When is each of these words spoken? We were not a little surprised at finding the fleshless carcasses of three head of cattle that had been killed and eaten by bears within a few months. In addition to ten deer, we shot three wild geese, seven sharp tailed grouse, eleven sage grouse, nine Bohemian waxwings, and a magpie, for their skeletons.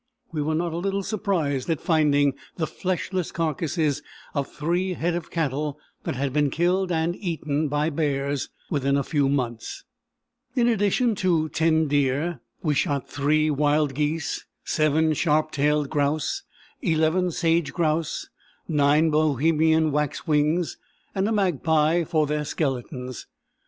We 0.31 0.41
were 0.41 0.55
not 0.55 0.73
a 0.73 0.77
little 0.79 1.03
surprised 1.03 1.69
at 1.69 1.79
finding 1.79 2.33
the 2.55 2.65
fleshless 2.65 3.31
carcasses 3.31 4.01
of 4.33 4.47
three 4.51 4.93
head 4.95 5.13
of 5.13 5.29
cattle 5.29 5.77
that 6.05 6.15
had 6.15 6.33
been 6.33 6.49
killed 6.49 6.91
and 6.91 7.15
eaten 7.15 7.67
by 7.67 7.91
bears 7.91 8.49
within 8.71 8.97
a 8.97 9.03
few 9.03 9.29
months. 9.29 9.83
In 10.55 10.67
addition 10.67 11.13
to 11.17 11.49
ten 11.49 11.87
deer, 11.87 12.39
we 12.63 12.73
shot 12.73 13.07
three 13.07 13.51
wild 13.51 13.93
geese, 13.93 14.47
seven 14.63 15.13
sharp 15.13 15.51
tailed 15.51 15.91
grouse, 15.91 16.41
eleven 16.81 17.29
sage 17.29 17.71
grouse, 17.71 18.27
nine 18.67 19.11
Bohemian 19.11 19.91
waxwings, 19.91 20.77
and 21.13 21.29
a 21.29 21.31
magpie, 21.31 22.05
for 22.05 22.25
their 22.25 22.43
skeletons. 22.43 23.27